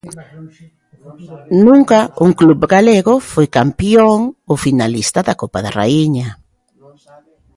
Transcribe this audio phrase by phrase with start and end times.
[1.65, 6.27] Nunca un club galego foi campión ou finalista da Copa da Raíña.